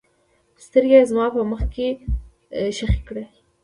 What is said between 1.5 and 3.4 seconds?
مخ کې ښخې کړې.